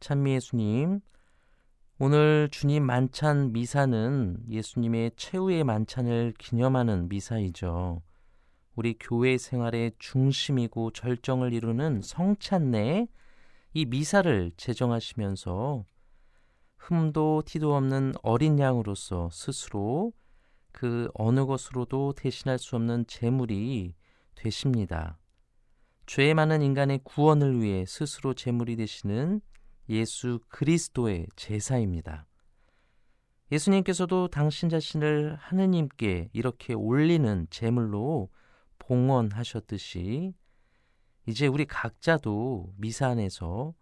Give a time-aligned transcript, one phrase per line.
[0.00, 1.00] 찬미 예수님,
[1.98, 8.00] 오늘 주님 만찬 미사는 예수님의 최후의 만찬을 기념하는 미사이죠.
[8.74, 13.08] 우리 교회 생활의 중심이고 절정을 이루는 성찬내
[13.74, 15.84] 이 미사를 제정하시면서
[16.78, 20.14] 흠도 티도 없는 어린 양으로서 스스로
[20.72, 23.94] 그 어느 것으로도 대신할 수 없는 제물이
[24.34, 25.18] 되십니다.
[26.06, 29.42] 죄 많은 인간의 구원을 위해 스스로 제물이 되시는
[29.90, 32.26] 예수 그리스도의 제사입니다.
[33.50, 38.30] 예수님께서도 당신 자신을 하느님께 이렇게 올리는 제물로
[38.78, 40.32] 봉헌하셨듯이
[41.26, 43.74] 이제 우리 각자도 미사 안에서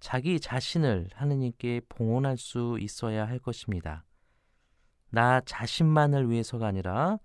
[0.00, 4.06] 자기 자신을 하느님께 봉헌할 수 있어야 할 것입니다.
[5.10, 7.18] 나 자신만을 위해서가 아니라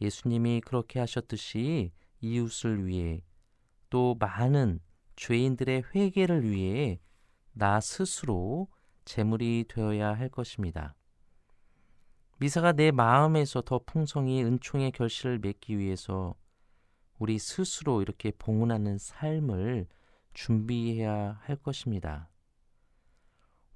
[0.00, 1.90] 예수님이 그렇게 하셨듯이
[2.20, 3.24] 이웃을 위해
[3.90, 4.78] 또 많은
[5.16, 7.00] 죄인들의 회개를 위해
[7.52, 8.68] 나 스스로
[9.04, 10.94] 제물이 되어야 할 것입니다.
[12.38, 16.34] 미사가 내 마음에서 더 풍성히 은총의 결실을 맺기 위해서
[17.18, 19.86] 우리 스스로 이렇게 봉헌하는 삶을
[20.34, 22.28] 준비해야 할 것입니다.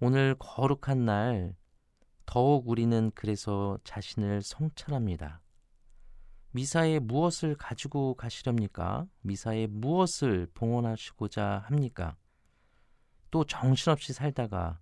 [0.00, 1.54] 오늘 거룩한 날
[2.24, 5.42] 더욱 우리는 그래서 자신을 성찰합니다.
[6.50, 9.06] 미사에 무엇을 가지고 가시렵니까?
[9.20, 12.16] 미사에 무엇을 봉헌하시고자 합니까?
[13.36, 14.80] 또 정신없이 살다가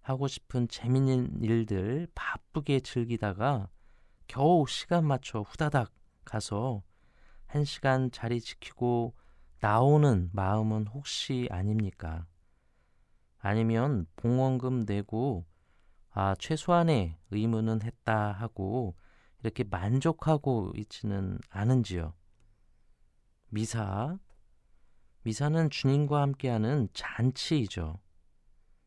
[0.00, 3.68] 하고 싶은 재밌는 일들 바쁘게 즐기다가
[4.28, 5.90] 겨우 시간 맞춰 후다닥
[6.24, 6.84] 가서
[7.46, 9.16] 한 시간 자리 지키고
[9.58, 12.28] 나오는 마음은 혹시 아닙니까?
[13.38, 15.44] 아니면 봉헌금 내고
[16.10, 18.94] 아, 최소한의 의무는 했다 하고
[19.40, 22.14] 이렇게 만족하고 있지는 않은지요.
[23.48, 24.20] 미사.
[25.26, 27.98] 미사는 주님과 함께하는 잔치이죠.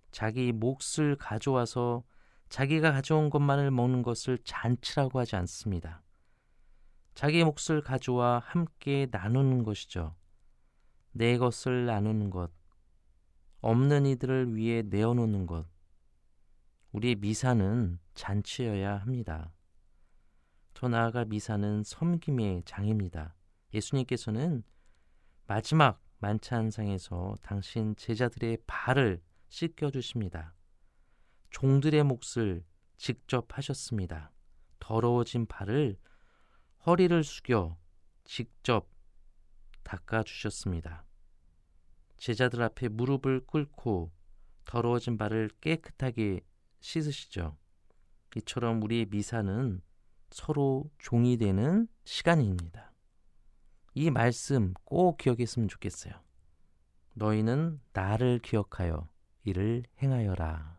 [0.09, 2.05] 자기 몫을 가져와서
[2.47, 6.01] 자기가 가져온 것만을 먹는 것을 잔치라고 하지 않습니다.
[7.13, 10.15] 자기 몫을 가져와 함께 나누는 것이죠.
[11.11, 12.51] 내 것을 나누는 것,
[13.59, 15.65] 없는 이들을 위해 내어놓는 것.
[16.93, 19.51] 우리의 미사는 잔치여야 합니다.
[20.73, 23.35] 더 나아가 미사는 섬김의 장입니다.
[23.73, 24.63] 예수님께서는
[25.45, 30.53] 마지막 만찬상에서 당신 제자들의 발을 씻겨 주십니다.
[31.49, 32.63] 종들의 몫을
[32.97, 34.31] 직접 하셨습니다.
[34.79, 35.97] 더러워진 발을
[36.85, 37.77] 허리를 숙여
[38.23, 38.89] 직접
[39.83, 41.05] 닦아 주셨습니다.
[42.17, 44.11] 제자들 앞에 무릎을 꿇고
[44.65, 46.41] 더러워진 발을 깨끗하게
[46.81, 47.57] 씻으시죠.
[48.35, 49.81] 이처럼 우리의 미사는
[50.29, 52.88] 서로 종이 되는 시간입니다.
[53.93, 56.13] 이 말씀 꼭 기억했으면 좋겠어요.
[57.15, 59.07] 너희는 나를 기억하여
[59.43, 60.77] 이를 행하여라.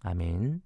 [0.00, 0.62] 아멘.